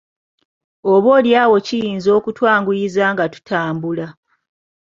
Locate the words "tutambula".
3.33-4.07